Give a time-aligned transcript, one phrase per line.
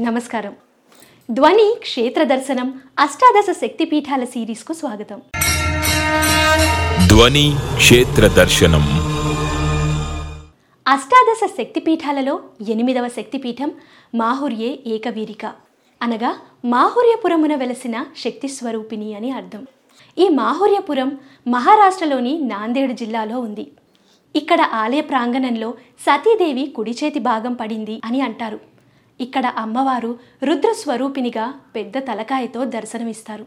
[0.00, 0.54] నమస్కారం.
[1.30, 5.22] ధ్వని క్షేత్ర దర్శనం అష్టాదశ శక్తిపీఠాల సిరీస్కు స్వాగతం.
[7.08, 8.82] ధ్వని క్షేత్ర దర్శనం.
[10.88, 13.72] అష్టాదశ శక్తిపీఠాలలో ఎనిమిదవ శక్తిపీఠం
[14.14, 15.46] మాహుర్యే ఏకవీరిక.
[16.02, 19.66] అనగా మాహుర్యపురమున వెలసిన శక్తి స్వరూపిణి అని అర్థం.
[20.18, 21.18] ఈ మాహుర్యపురం
[21.48, 23.72] మహారాష్ట్రలోని నాందేడ్ జిల్లాలో ఉంది.
[24.36, 28.67] ఇక్కడ ఆలయ ప్రాంగణంలో సతీదేవి కుడి చేతి భాగం పడింది అని అంటారు.
[29.20, 33.46] ఇక్కడ అమ్మవారు రుద్ర స్వరూపినిగా పెద్ద తలకాయతో దర్శనమిస్తారు.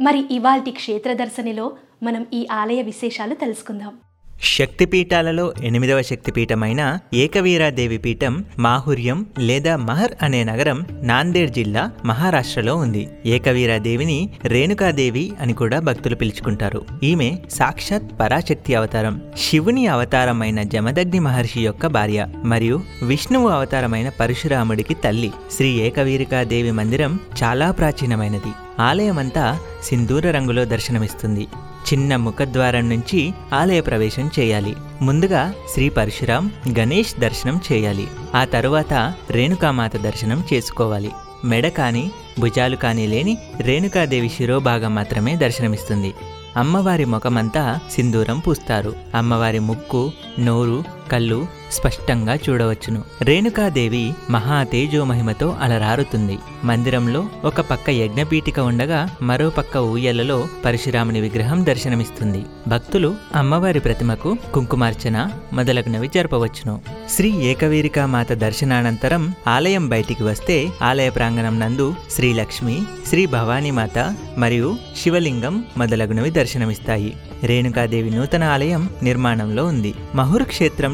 [0.00, 3.94] మరి ఇవాల్టి క్షేత్ర దర్శనిలో మనం ఈ ఆలయ విశేషాలు తెలుసుకుందాం.
[4.42, 13.08] శక్తిపీఠాలలో ఎనిమిదవ శక్తిపీఠమైన ఏకవీరాదేవి పీఠం మాహుర్యం లేదా మహర్ అనే నగరం నాందేడ్ జిల్లా మహారాష్ట్రలో ఉంది.
[13.26, 16.84] ఏకవీరాదేవిని రేణుకాదేవి అని కూడా భక్తులు పిలుచుకుంటారు.
[17.02, 25.32] ఈమె సాక్షాత్ పరాశక్తి అవతారం శివుని అవతారమైన జమదగ్ని మహర్షి యొక్క భార్య మరియు విష్ణువు అవతారమైన పరశురాముడికి తల్లి.
[25.56, 28.52] శ్రీ ఏకవీరికాదేవి మందిరం చాలా ప్రాచీనమైనది.
[28.80, 31.46] ఆలయమంతా సింధూర రంగులో దర్శనమిస్తుంది.
[31.92, 34.76] చిన్న ముఖద్వారం నుంచి ఆలయ ప్రవేశం చేయాలి.
[35.02, 38.06] ముందుగా శ్రీ పరశురాం గణేష్ దర్శనం చేయాలి.
[38.34, 41.10] ఆ తరువాత రేణుకామాత దర్శనం చేసుకోవాలి.
[41.44, 46.14] మెడ కానీ భుజాలు కానీ లేని రేణుకాదేవి శిరోభాగం మాత్రమే దర్శనమిస్తుంది.
[46.56, 48.94] అమ్మవారి ముఖమంతా సింధూరం పూస్తారు.
[49.14, 53.02] అమ్మవారి ముక్కు నోరు కళ్ళు స్పష్టంగా చూడవచ్చును.
[53.22, 56.38] రేణుకాదేవి మహా తేజోమహిమతో అలరారుతుంది.
[56.64, 62.42] మందిరంలో ఒక పక్క యజ్ఞపీఠిక ఉండగా మరో పక్క ఊయలలో పరశురాముని విగ్రహం దర్శనమిస్తుంది.
[62.68, 66.80] భక్తులు అమ్మవారి ప్రతిమకు కుంకుమార్చన మొదలగునవి జరపవచ్చును.
[67.10, 74.76] శ్రీ ఏకవీరికా మాత దర్శనానంతరం ఆలయం బయటికి వస్తే ఆలయ ప్రాంగణం నందు శ్రీ లక్ష్మి శ్రీ భవానీమాత మరియు
[74.96, 77.16] శివలింగం మొదలగునవి దర్శనమిస్తాయి.
[77.44, 79.94] రేణుకాదేవి నూతన ఆలయం నిర్మాణంలో ఉంది.
[80.14, 80.42] మహుర్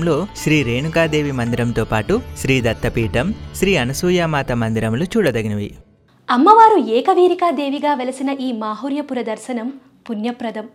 [0.01, 5.69] క్షేత్రంలో శ్రీ రేణుకాదేవి మందిరంతో పాటు శ్రీ దత్తపీఠం శ్రీ అనసూయామాత మందిరములు చూడదగినవి.
[6.31, 9.69] అమ్మవారు ఏకవీరికా దేవిగా వెలసిన ఈ మాహుర్యపుర దర్శనం
[10.07, 10.67] పుణ్యప్రదం.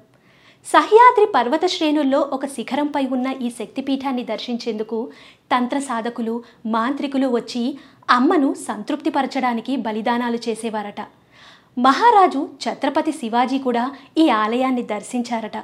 [0.66, 5.00] సహ్యాద్రి పర్వత శ్రేణుల్లో ఒక శిఖరంపై ఉన్న ఈ శక్తిపీఠాన్ని దర్శించేందుకు
[5.54, 6.36] తంత్ర సాధకులు
[6.78, 7.64] మాంత్రికులు వచ్చి
[8.10, 11.02] అమ్మను సంతృప్తిపరచడానికి బలిదానాలు చేసేవారట.
[11.78, 13.86] మహారాజు ఛత్రపతి శివాజీ కూడా
[14.18, 15.58] ఈ ఆలయాన్ని దర్శించారట.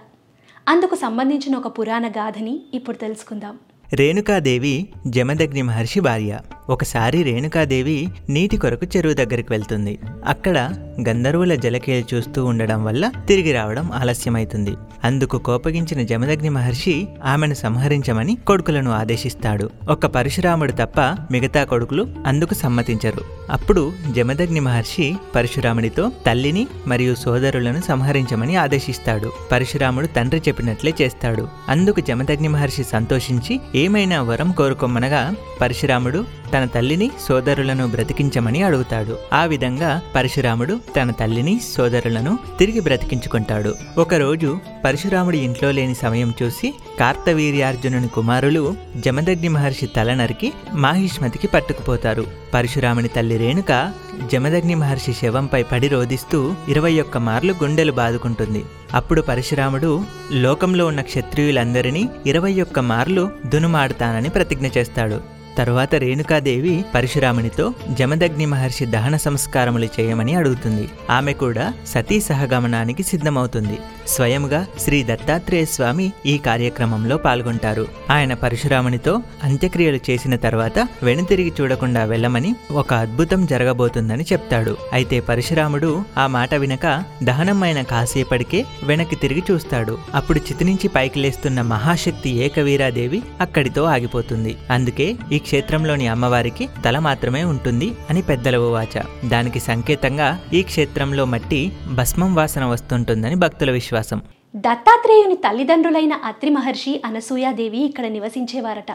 [0.67, 3.59] అందుకు సంబంధించిన ఒక పురాణ గాథని ఇప్పుడు తెలుసుకుందాం.
[3.93, 6.39] రేణుకాదేవి జమదగ్ని మహర్షి భార్య.
[6.69, 9.99] ఒకసారి రేణుకాదేవి నీటి కొరకు చెరువు దగ్గరికి వెళ్తుంది.
[10.25, 10.69] అక్కడ
[11.09, 14.73] గంధర్వుల జలకేలు చూస్తూ ఉండడం వల్ల తిరిగి రావడం ఆలస్యమైతుంది.
[15.03, 19.69] అందుకు కోపగించిన జమదగ్ని మహర్షి ఆమెను సంహరించమని కొడుకులను ఆదేశిస్తాడు.
[19.89, 21.01] ఒక్క పరశురాముడు తప్ప
[21.31, 23.21] మిగతా కొడుకులు అందుకు సమ్మతించరు.
[23.51, 29.31] అప్పుడు జమదగ్ని మహర్షి పరశురాముడితో తల్లిని మరియు సోదరులను సంహరించమని ఆదేశిస్తాడు.
[29.51, 31.47] పరశురాముడు తండ్రి చెప్పినట్లే చేస్తాడు.
[31.69, 39.17] అందుకు జమదగ్ని మహర్షి సంతోషించి ఏమైనా వరం కోరుకోమనగా పరశురాముడు తన తల్లిని సోదరులను బ్రతికించమని అడుగుతాడు.
[39.33, 43.75] ఆ విధంగా పరశురాముడు తన తల్లిని సోదరులను తిరిగి బ్రతికించుకుంటాడు.
[43.97, 52.25] ఒకరోజు పరశురాముడి ఇంట్లో లేని సమయం చూసి కార్తవీర్యార్జునుని కుమారులు జమదగ్ని మహర్షి తల నరికి మాహిష్మతికి పట్టుకుపోతారు.
[52.53, 53.93] పరశురాముని తల్లి రేణుక
[54.31, 58.65] జమదగ్ని మహర్షి శవంపై పడి రోధిస్తూ ఇరవై ఒక్క మార్లు గుండెలు బాదుకుంటుంది.
[58.93, 65.40] అప్పుడు పరశురాముడు లోకంలో ఉన్న క్షత్రియులందరినీ ఇరవై ఒక్క మార్లు దునుమాడుతానని ప్రతిజ్ఞ చేస్తాడు.
[65.61, 70.89] తరువాత రేణుకాదేవి పరశురామునితో జమదగ్ని మహర్షి దహన సంస్కారములు చేయమని అడుగుతుంది.
[71.09, 73.77] ఆమె కూడా సతీ సహగమనానికి సిద్ధమవుతుంది.
[74.07, 77.87] స్వయంగా శ్రీ దత్తాత్రేయ స్వామి ఈ కార్యక్రమంలో పాల్గొంటారు.
[78.11, 84.77] ఆయన పరశురామునితో అంత్యక్రియలు చేసిన తర్వాత వెనుతిరిగి చూడకుండా వెళ్ళమని ఒక అద్భుతం జరగబోతుందని చెప్తాడు.
[84.93, 89.97] అయితే పరశురాముడు ఆ మాట వినక దహనమైన కాసేపటికే వెనక్కి తిరిగి చూస్తాడు.
[90.15, 94.57] అప్పుడు చితి నుంచి పైకి లేస్తున్న మహాశక్తి ఏకవీరాదేవి అక్కడితో ఆగిపోతుంది.
[94.71, 98.95] అందుకే ఈ క్షేత్రంలోని అమ్మవారికి తల మాత్రమే ఉంటుంది అని పెద్దల వాచ.
[99.29, 104.21] దానికి సంకేతంగా ఈ క్షేత్రంలో మట్టి భస్మం వాసన వస్తుంటుందని భక్తుల విశ్వాసం.
[104.55, 108.91] దత్తాత్రేయుని తల్లిదండ్రులైన అత్రి మహర్షి అనసూయాదేవి ఇక్కడ నివసించేవారట.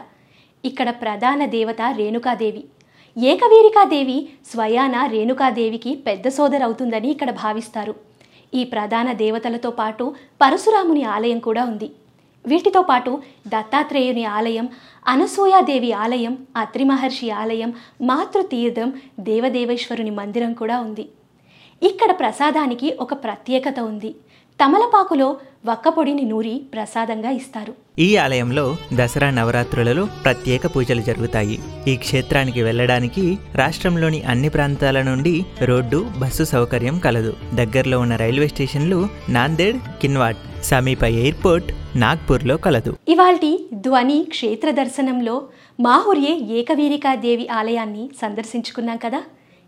[0.65, 2.63] ఇక్కడ ప్రధాన దేవత రేణుకాదేవి.
[3.17, 7.95] ఏకవీరికాదేవి స్వయాన రేణుకాదేవికి పెద్ద సోదరవుతుందని ఇక్కడ భావిస్తారు.
[8.53, 11.91] ఈ ప్రధాన దేవతలతో పాటు పరశురాముని ఆలయం కూడా ఉంది.
[12.47, 13.11] వీటితో పాటు
[13.47, 14.67] దత్తాత్రేయుని ఆలయం
[15.07, 21.05] అనసూయాదేవి ఆలయం అత్రి మహర్షి ఆలయం మాతృతీర్థం దేవదేవేశ్వరుని మందిరం కూడా ఉంది.
[21.81, 24.15] ఇక్కడ ప్రసాదానికి ఒక ప్రత్యేకత ఉంది.
[24.59, 25.27] తమలపాకులో
[25.65, 27.73] వక్కపొడిని నూరి ప్రసాదంగా ఇస్తారు.
[27.99, 28.63] ఈ ఆలయంలో
[28.93, 31.57] దసరా నవరాత్రులలో ప్రత్యేక పూజలు జరుగుతాయి.
[31.87, 37.33] ఈ క్షేత్రానికి వెళ్ళడానికి రాష్ట్రంలోని అన్ని ప్రాంతాల నుండి రోడ్డు బస్సు సౌకర్యం కలదు.
[37.53, 38.99] దగ్గరలో ఉన్న రైల్వే స్టేషన్లు
[39.29, 42.91] నాందేడ్ కిన్వాట్ సమీప ఎయిర్పోర్ట్ నాగ్పూర్లో కలదు.
[43.07, 45.35] ఇవాల్టి ధ్వని క్షేత్ర దర్శనంలో
[45.79, 49.21] మాహుర్యే ఏకవీరికా దేవి ఆలయాన్ని సందర్శించుకున్నాం కదా?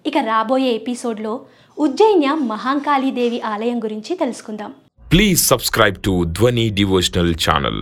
[0.05, 1.33] ఇక రాబోయే ఎపిసోడ్లో
[1.77, 4.71] ఉజ్జయిన్య మహాంకాళీ దేవి ఆలయం గురించి తెలుసుకుందాం.
[5.11, 7.77] Please subscribe to Dhwani Devotional channel.